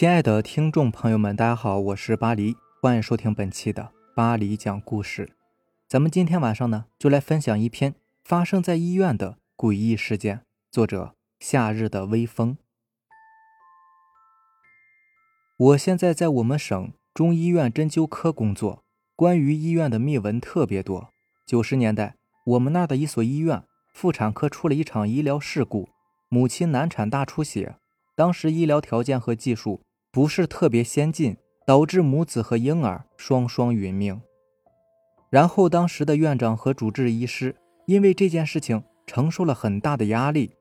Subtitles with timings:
[0.00, 5.32] 亲爱的听众朋友们，大家好，我是巴黎，欢迎收听本期的巴黎讲故事。
[5.86, 7.94] 咱们今天晚上呢，就来分享一篇
[8.24, 10.40] 发生在医院的诡异事件。
[10.70, 12.56] 作者：夏日的微风。
[15.58, 18.82] 我现在在我们省中医院针灸科工作，
[19.14, 21.10] 关于医院的秘闻特别多。
[21.44, 23.62] 九十年代，我们那儿的一所医院
[23.92, 25.90] 妇产科出了一场医疗事故，
[26.30, 27.76] 母亲难产大出血。
[28.16, 29.82] 当时医疗条件和技术
[30.12, 34.20] 不是特别先进，导致母子和婴儿双双殒命。
[35.28, 37.54] 然后当时的院长和主治医师
[37.86, 40.56] 因为这件事情承受了很大的压力，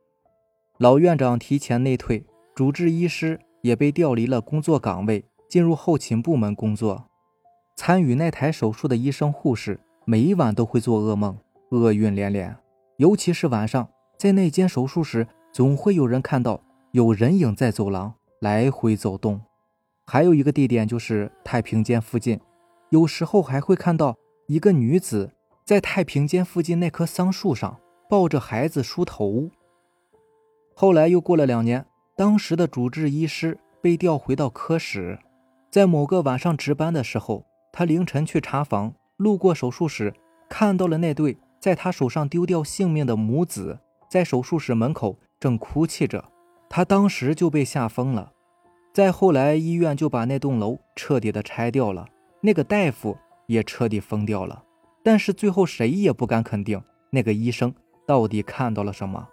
[0.78, 7.08] 老院长提前内退，主治医师也被调离了工作岗位，进入后勤部门工作。
[7.76, 11.38] 参与那台手术的医生护士每一晚都会做噩梦，
[11.72, 12.56] 厄运连连，
[12.98, 16.62] 尤其是晚上，在那间手术室总会有人看到。
[16.92, 19.42] 有人影在走廊来回走动，
[20.06, 22.40] 还有一个地点就是太平间附近，
[22.90, 25.34] 有时候还会看到一个女子
[25.66, 27.78] 在太平间附近那棵桑树上
[28.10, 29.50] 抱着孩子梳头。
[30.74, 35.20] 后来又过了两年，当时的主治医师被调回到科室，
[35.70, 40.14] 在某个晚上值班的时候，他凌晨去查房，路过手术室，
[40.48, 43.78] 看到了那对在他手上丢掉性命的母子，
[44.10, 46.24] 在手术室门口正哭泣着。
[46.70, 48.32] 他当时就被吓疯了，
[48.94, 52.08] 再后来医院就把那栋楼彻底的拆掉了，
[52.42, 53.18] 那个大夫
[53.48, 54.64] 也彻底疯掉了。
[55.02, 57.74] 但是最后谁也不敢肯定那个医生
[58.06, 59.28] 到底看到了什么。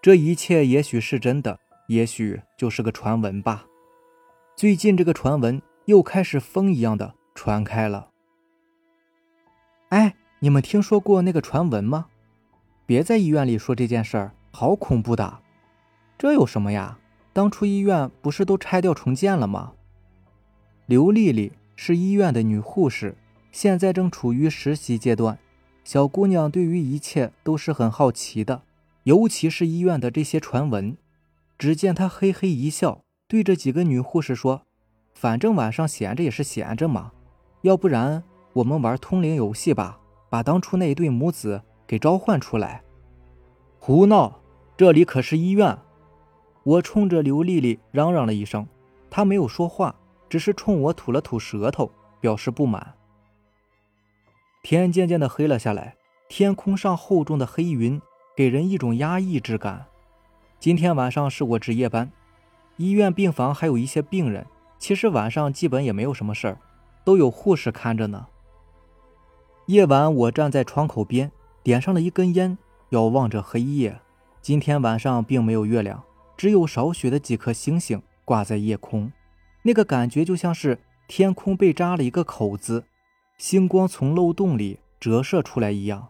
[0.00, 3.66] 这一切也许是真的，也许就是个传闻吧。
[4.56, 8.08] 最近这个传闻又开始风一样的传开了。
[9.90, 12.06] 哎，你们听说过那个传闻吗？
[12.86, 15.40] 别在医院里说这件事儿，好恐怖的。
[16.16, 16.98] 这有什么呀？
[17.32, 19.72] 当初医院不是都拆掉重建了吗？
[20.86, 23.16] 刘丽丽是医院的女护士，
[23.50, 25.38] 现在正处于实习阶段。
[25.82, 28.62] 小姑娘对于一切都是很好奇的，
[29.02, 30.96] 尤其是医院的这些传闻。
[31.58, 34.62] 只见她嘿嘿一笑，对着几个女护士说
[35.12, 37.12] ：“反正晚上闲着也是闲着嘛，
[37.62, 38.22] 要不然
[38.54, 39.98] 我们玩通灵游戏吧，
[40.30, 42.82] 把当初那一对母子给召唤出来。”
[43.78, 44.40] 胡闹！
[44.76, 45.76] 这里可是医院。
[46.64, 48.66] 我冲着刘丽丽嚷嚷了一声，
[49.10, 49.94] 她没有说话，
[50.28, 52.94] 只是冲我吐了吐舌头，表示不满。
[54.62, 55.94] 天渐渐的黑了下来，
[56.28, 58.00] 天空上厚重的黑云
[58.34, 59.84] 给人一种压抑之感。
[60.58, 62.10] 今天晚上是我值夜班，
[62.78, 64.46] 医院病房还有一些病人，
[64.78, 66.58] 其实晚上基本也没有什么事儿，
[67.04, 68.26] 都有护士看着呢。
[69.66, 71.30] 夜晚，我站在窗口边，
[71.62, 72.56] 点上了一根烟，
[72.88, 74.00] 遥望着黑夜。
[74.40, 76.02] 今天晚上并没有月亮。
[76.36, 79.12] 只有少许的几颗星星挂在夜空，
[79.62, 82.84] 那个感觉就像是天空被扎了一个口子，
[83.38, 86.08] 星光从漏洞里折射出来一样。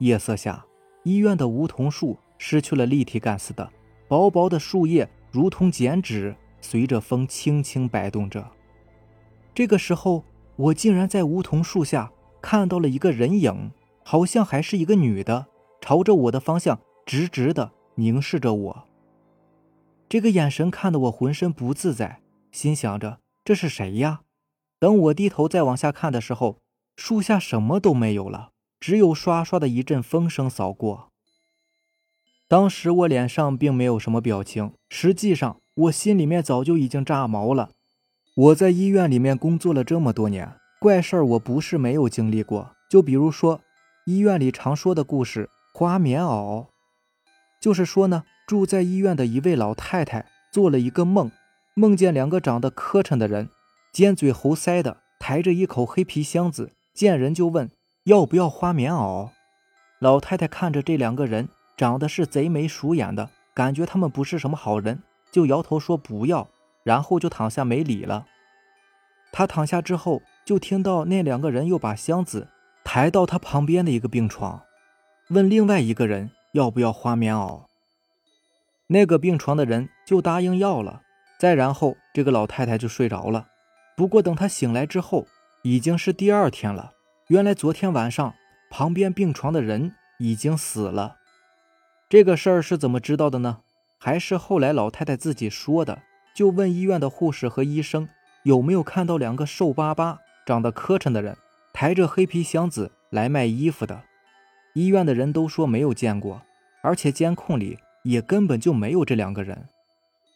[0.00, 0.64] 夜色下，
[1.04, 3.70] 医院的梧桐树失去了立体感似的，
[4.08, 8.50] 薄薄的树叶如同剪纸，随着风轻轻摆动着。
[9.54, 10.24] 这个时候，
[10.56, 13.70] 我竟然在梧桐树下看到了一个人影，
[14.04, 15.46] 好像还是一个女的，
[15.80, 18.88] 朝着我的方向直直的凝视着我。
[20.12, 24.20] 这个眼神看得我浑身不自在，心想着这是谁呀？
[24.78, 26.58] 等我低头再往下看的时候，
[26.96, 31.08] 树下什么都没有了，只有刷刷的一阵风声扫过。
[32.46, 37.70] 当时我脸上并没有什么表情，实际上我心里面早就已经炸毛了。
[38.34, 42.76] 我在医院里面工作了这么多年，怪事儿我不是没有经历过。
[42.90, 43.62] 就比如说
[44.04, 46.66] 医院里常说的故事——花棉袄，
[47.58, 48.24] 就是说呢。
[48.46, 51.30] 住在医院的一位老太太做了一个梦，
[51.74, 53.48] 梦见两个长得磕碜的人，
[53.92, 57.70] 尖嘴猴腮的，抬着一口黑皮箱子，见人就问
[58.04, 59.30] 要不要花棉袄。
[60.00, 66.48] 老太太看着这两个人长得是贼眉鼠眼的，感觉他们不是什么好人，就摇头说不要，
[66.82, 68.26] 然后就躺下没理了。
[69.30, 72.48] 他躺下之后，就听到那两个人又把箱子
[72.84, 74.60] 抬到他旁边的一个病床，
[75.28, 77.62] 问另外一个人要不要花棉袄。
[78.92, 81.00] 那个病床的人就答应要了，
[81.38, 83.48] 再然后这个老太太就睡着了。
[83.96, 85.26] 不过等她醒来之后，
[85.62, 86.92] 已经是第二天了。
[87.28, 88.34] 原来昨天晚上
[88.70, 91.16] 旁边病床的人已经死了。
[92.10, 93.60] 这个事儿是怎么知道的呢？
[93.98, 96.02] 还是后来老太太自己说的？
[96.34, 98.06] 就问医院的护士和医生
[98.42, 101.34] 有没有看到两个瘦巴巴、长得磕碜的人
[101.72, 104.02] 抬着黑皮箱子来卖衣服的。
[104.74, 106.42] 医院的人都说没有见过，
[106.82, 107.78] 而且监控里。
[108.02, 109.68] 也根本就没有这两个人，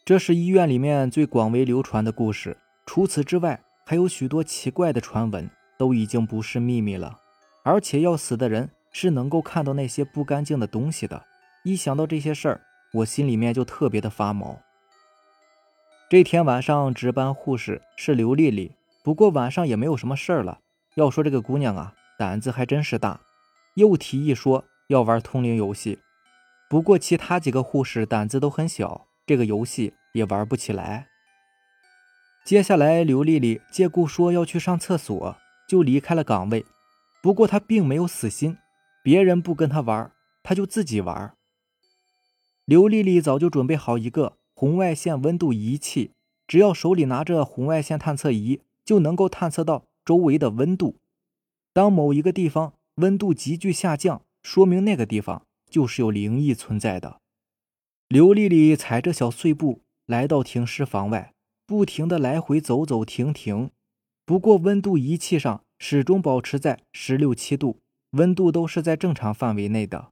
[0.05, 2.57] 这是医院里面最广为流传的故事。
[2.85, 7.19] 除此之外，还有许多奇怪的传闻，都已经不是秘密了。
[7.63, 11.25] 而且要死的人是能够看到那些不干净的东西的。
[11.65, 12.61] 一想到这些事儿，
[12.93, 14.61] 我心里面就特别的发毛。
[16.09, 18.71] 这天晚上值班护士是刘丽丽，
[19.03, 20.59] 不过晚上也没有什么事儿了。
[20.95, 23.19] 要说这个姑娘啊，胆子还真是大，
[23.75, 25.99] 又提议说要玩通灵游戏。
[26.69, 31.07] 不过其他几个护士胆子都很小，这个游戏也玩不起来。
[32.45, 35.37] 接下来刘丽丽借故说要去上厕所，
[35.67, 36.65] 就离开了岗位。
[37.21, 38.57] 不过她并没有死心，
[39.03, 40.11] 别人不跟她玩，
[40.43, 41.33] 她就自己玩。
[42.65, 44.37] 刘丽丽早就准备好一个。
[44.53, 46.13] 红外线温度仪器，
[46.47, 50.97] 只要手里拿着红外线探测仪，就能够探测到周围的温度。
[51.73, 57.19] 当某一个地方温度急剧下降，说明那个地方就是有灵异存在的。
[58.07, 61.33] 刘丽丽踩着小碎步来到停尸房外，
[61.65, 63.69] 不停的来回走走停停。
[64.25, 67.79] 不过温度仪器上始终保持在十六七度，
[68.11, 70.11] 温度都是在正常范围内的。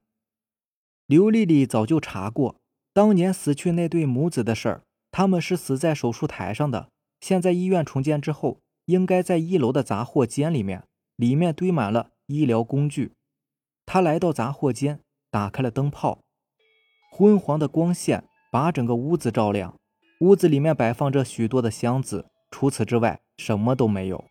[1.06, 2.56] 刘丽丽早就查过。
[2.92, 6.88] 当年死去那对母子的事儿，他们是死在手术台上的。
[7.20, 10.84] 现在医院重建之后，应该在一楼的杂货间里面，
[11.16, 13.12] 里面堆满了医疗工具。
[13.84, 15.00] 他来到杂货间，
[15.36, 16.20] 打开了灯泡，
[17.12, 19.74] 昏黄的光线把整个屋子照亮。
[20.20, 24.24] 屋子里面摆放着许多的箱子，除此之外什么都没有。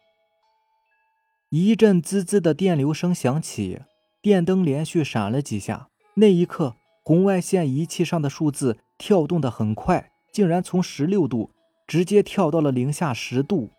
[1.52, 3.82] 一阵滋滋的电流声响起，
[4.20, 6.76] 电灯连续闪了几下，那一刻。
[7.04, 11.52] 红外线仪器上的数字跳动的很快，竟然从十六度
[11.86, 13.70] 直接跳到了零下十度。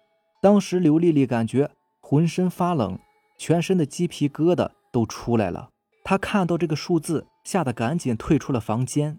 [0.41, 2.97] 当时刘丽丽感觉浑身发冷，
[3.37, 5.71] 全身的鸡皮疙瘩都出来了。
[6.09, 9.19] 他看到这个数字，吓得赶紧退出了房间。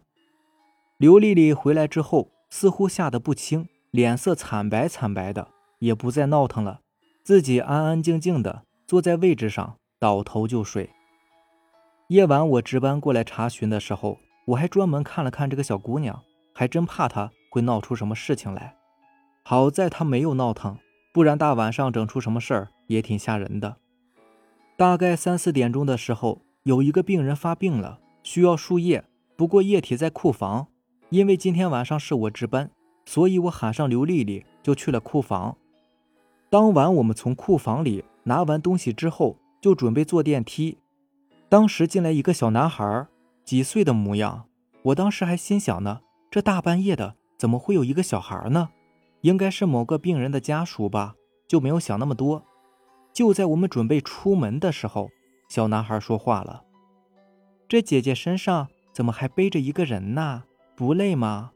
[0.96, 5.50] 刘丽丽回来之后，似乎吓得不轻，脸色惨白惨白的，
[5.80, 6.80] 也不再闹腾了，
[7.26, 10.90] 自己安安静静的坐在位置上，倒头就睡。
[12.08, 16.24] 夜晚我值班过来查询的时候，我还专门看了看这个小姑娘，
[16.54, 18.78] 还真怕她会闹出什么事情来。
[19.44, 20.78] 好在她没有闹腾，
[21.14, 23.76] 不然大晚上整出什么事儿也挺吓人的。
[24.78, 29.06] 大概三四点钟的时候，有一个病人发病了，需要输液，
[29.38, 30.68] 不过液体在库房。
[31.08, 32.70] 因为今天晚上是我值班，
[33.06, 35.56] 所以我喊上刘丽丽就去了库房。
[36.50, 40.78] 当晚我们从库房里拿完东西之后，就准备坐电梯。
[41.48, 43.08] 当时进来一个小男孩，
[43.46, 44.44] 几岁的模样。
[44.82, 48.68] 我当时还心想呢，这大半夜的怎么会有一个小孩呢？
[49.22, 51.16] 应该是某个病人的家属吧，
[51.48, 52.44] 就没有想那么多。
[53.14, 55.10] 就在我们准备出门的时候，
[55.48, 56.64] 小男孩说话了
[57.68, 60.44] ：“这姐姐身上怎么还背着一个人呢？
[60.76, 61.52] 不累吗？”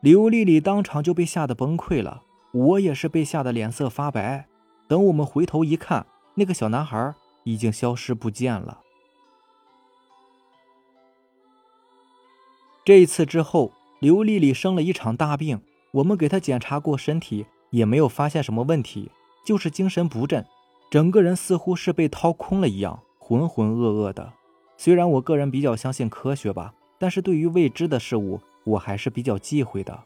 [0.00, 2.22] 刘丽丽当场就被吓得崩溃了，
[2.52, 4.46] 我也是被吓得脸色发白。
[4.88, 7.14] 等我们回头一看，那个小男孩。
[7.44, 8.82] 已经消失不见了。
[12.84, 15.60] 这一次之后，刘丽丽生了一场大病，
[15.90, 19.10] 我们给她检查过身体，也没有发现什么问题，
[19.44, 20.46] 就是精神不振，
[20.92, 24.30] 整个人似乎是被掏空了一样，浑浑噩噩的。
[24.76, 29.98] 虽然我个人比较相信科学吧，但是对于未知的事物，我还是比较忌讳的。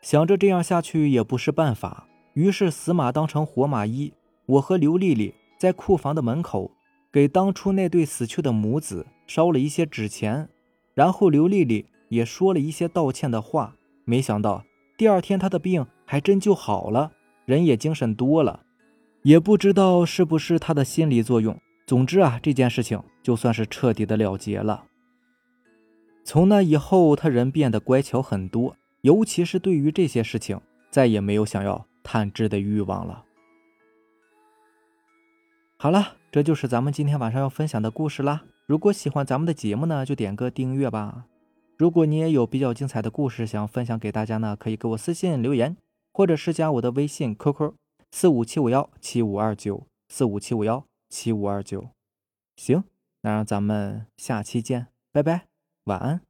[0.00, 4.14] 想着这样下去也不是办法，于是死马当成活马医，
[4.46, 5.34] 我和刘丽丽。
[5.58, 6.70] 在库房的门口，
[7.12, 10.48] 给当初那对死去的母子烧了一些纸钱，
[10.94, 13.74] 然后刘丽丽也说了一些道歉的话。
[14.06, 14.64] 没想到
[14.96, 17.12] 第二天她的病还真就好了，
[17.44, 18.60] 人也精神多了。
[19.26, 21.58] 也不知道是不是他的心理作用。
[21.84, 24.84] 总之啊，这件事情就算是彻底的了结了。
[26.22, 33.24] 从那以后，他人变得乖巧很多，尤其是对于这些事情，再也没有想要探知的欲望了。
[35.76, 38.44] 好了，这就是咱们今天晚上要分享的故事啦。
[38.66, 41.24] 如果喜欢咱们的节目呢，就点个订阅吧。
[41.76, 45.76] 如果你也有比较精彩的故事想分享给大家呢，可以给我私信留言，
[46.12, 47.72] 或者是加我的微信 QQ
[48.18, 51.90] 四五七五幺七五二九四五七五幺七五二九。
[52.56, 52.82] 行，
[53.20, 55.48] 那让咱们下期见，拜拜，
[55.84, 56.22] 晚安。